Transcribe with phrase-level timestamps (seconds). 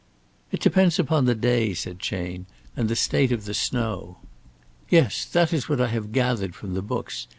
[0.51, 4.17] "It depends upon the day," said Chayne, "and the state of the snow."
[4.89, 7.27] "Yes, that is what I have gathered from the books.